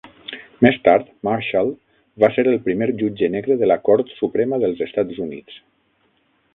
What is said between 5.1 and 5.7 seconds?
Units.